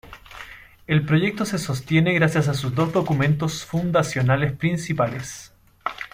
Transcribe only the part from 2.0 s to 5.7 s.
gracias a sus dos documentos fundacionales principales